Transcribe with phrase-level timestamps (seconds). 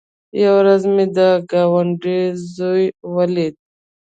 [0.41, 1.19] يوه ورځ مې د
[1.51, 2.21] گاونډي
[2.53, 3.55] زوى وليد.